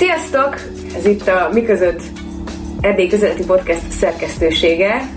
[0.00, 0.56] Sziasztok!
[0.96, 2.02] Ez itt a Mi között
[2.80, 5.10] Erdély közéleti podcast szerkesztősége.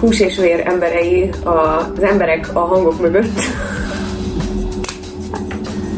[0.00, 3.40] Hús és vér emberei, az emberek a hangok mögött.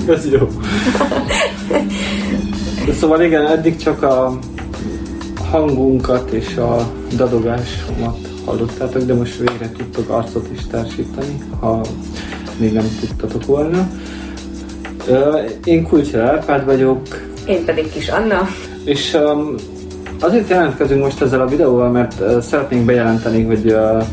[0.09, 0.49] Ez jó.
[2.87, 4.39] De szóval igen, eddig csak a
[5.51, 11.81] hangunkat és a dadogásomat hallottátok, de most végre tudtok arcot is társítani, ha
[12.57, 13.89] még nem tudtatok volna.
[15.65, 17.33] Én Kulcsel Árpád vagyok.
[17.47, 18.49] Én pedig Kis Anna.
[18.85, 19.55] És um,
[20.21, 24.05] azért jelentkezünk most ezzel a videóval, mert uh, szeretnénk bejelenteni, hogy uh,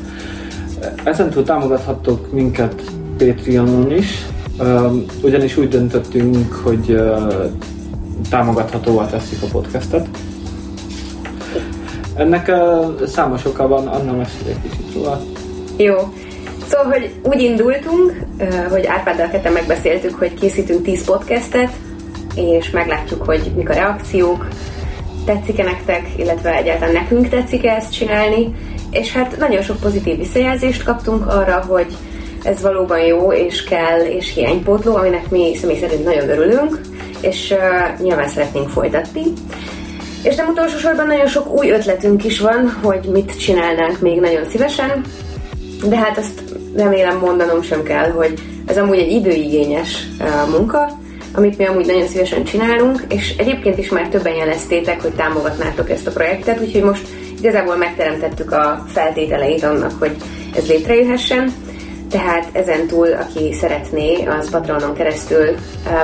[1.04, 2.82] ezentúl támogathattok minket
[3.18, 4.26] Patreonon is,
[4.60, 7.44] um, ugyanis úgy döntöttünk, hogy uh,
[8.30, 10.08] támogathatóvá teszik a podcastet.
[12.16, 15.22] Ennek uh, számos oka van, Anna mesél egy kicsit róla.
[15.78, 15.96] Jó.
[16.68, 18.26] Szóval, hogy úgy indultunk,
[18.70, 21.72] hogy Árpáddal ketten megbeszéltük, hogy készítünk 10 podcastet,
[22.36, 24.48] és meglátjuk, hogy mik a reakciók,
[25.26, 28.56] tetszik-e nektek, illetve egyáltalán nekünk tetszik-e ezt csinálni,
[28.92, 31.98] és hát nagyon sok pozitív visszajelzést kaptunk arra, hogy
[32.44, 36.82] ez valóban jó, és kell, és hiánypótló, aminek mi személy szerint nagyon örülünk,
[37.22, 39.24] és uh, nyilván szeretnénk folytatni.
[40.24, 44.46] És nem utolsó sorban nagyon sok új ötletünk is van, hogy mit csinálnánk még nagyon
[44.50, 45.02] szívesen,
[45.86, 46.44] de hát azt
[46.76, 48.34] remélem mondanom sem kell, hogy
[48.66, 50.08] ez amúgy egy időigényes
[50.50, 51.00] munka,
[51.34, 56.08] amit mi amúgy nagyon szívesen csinálunk, és egyébként is már többen jeleztétek, hogy támogatnátok ezt
[56.08, 57.08] a projektet, úgyhogy most
[57.40, 60.16] igazából megteremtettük a feltételeit annak, hogy
[60.56, 61.54] ez létrejöhessen.
[62.10, 65.56] Tehát ezen túl, aki szeretné, az Patronon keresztül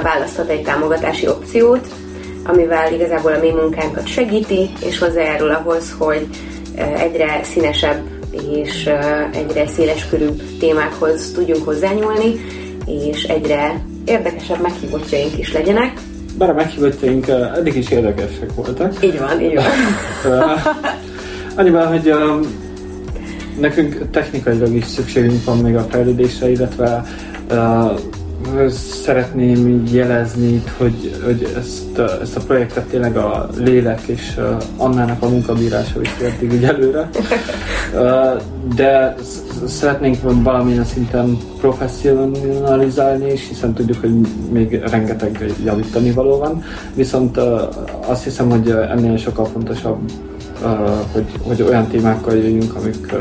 [0.04, 1.88] választhat egy támogatási opciót,
[2.44, 6.28] amivel igazából a mi munkánkat segíti, és hozzájárul ahhoz, hogy
[6.98, 8.90] egyre színesebb és
[9.34, 12.46] egyre széleskörűbb témákhoz tudjunk hozzányúlni,
[12.86, 16.00] és egyre érdekesebb meghívottjaink is legyenek.
[16.38, 19.04] Bár a meghívottjaink eddig is érdekesek voltak.
[19.04, 19.66] Így van, így van.
[21.56, 22.14] Annyiban, hogy
[23.60, 27.06] nekünk technikailag is szükségünk van még a fejlődésre, illetve
[29.04, 34.40] szeretném jelezni itt, hogy, hogy ezt, ezt a projektet tényleg a lélek és
[34.78, 37.10] Annának a munkabírása is értik így előre.
[38.76, 39.16] De
[39.66, 46.64] szeretnénk valamilyen szinten professzionalizálni is, hiszen tudjuk, hogy még rengeteg javítani való van.
[46.94, 47.38] Viszont
[48.08, 49.98] azt hiszem, hogy ennél sokkal fontosabb,
[51.12, 53.14] hogy, hogy olyan témákkal jöjjünk, amik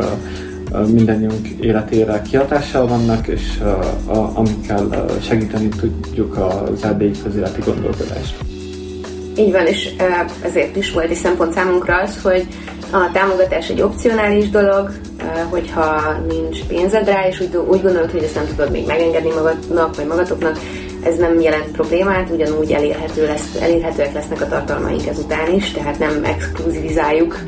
[0.86, 3.60] mindannyiunk életére kihatással vannak, és
[4.34, 8.36] amikkel segíteni tudjuk az erdélyi közéleti gondolkodást.
[9.38, 9.90] Így van, és
[10.42, 12.46] ezért is volt egy szempont számunkra az, hogy
[12.90, 14.90] a támogatás egy opcionális dolog,
[15.50, 19.96] hogyha nincs pénzed rá, és úgy, úgy gondolod, hogy ezt nem tudod még megengedni magadnak,
[19.96, 20.58] vagy magatoknak,
[21.04, 26.24] ez nem jelent problémát, ugyanúgy elérhető lesz, elérhetőek lesznek a tartalmaink ezután is, tehát nem
[26.24, 27.38] exkluzivizáljuk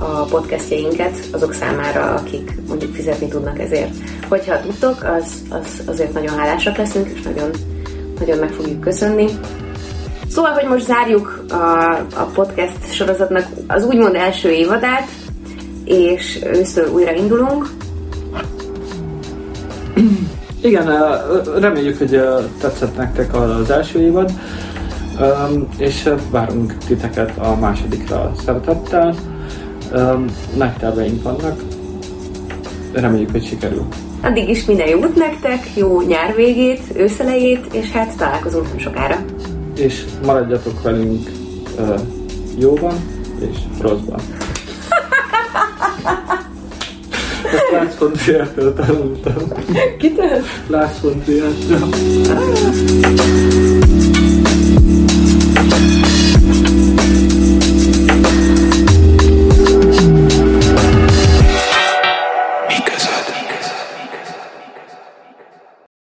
[0.00, 3.94] a podcastjainket azok számára, akik mondjuk fizetni tudnak ezért.
[4.28, 7.50] Hogyha tudtok, az, az azért nagyon hálásak leszünk, és nagyon,
[8.18, 9.26] nagyon meg fogjuk köszönni.
[10.28, 11.54] Szóval, hogy most zárjuk a,
[12.14, 15.08] a podcast sorozatnak az úgymond első évadát,
[15.84, 17.66] és őszről újra indulunk.
[20.60, 20.88] Igen,
[21.58, 22.20] reméljük, hogy
[22.60, 24.30] tetszett nektek az első évad,
[25.78, 29.14] és várunk titeket a másodikra szeretettel.
[30.56, 31.62] Nagy terveink vannak,
[32.92, 33.86] reméljük, hogy sikerül.
[34.22, 39.24] Addig is minden jót nektek, jó nyár végét, őszelejét, és hát találkozunk nem sokára.
[39.76, 41.30] És maradjatok velünk
[41.78, 42.00] uh,
[42.58, 42.94] jóban
[43.40, 44.20] és rosszban.
[47.52, 49.34] Ezt Lász von Trier-től tanultam.
[49.98, 50.42] Kitől?
[50.66, 51.88] Lász von Trier-től.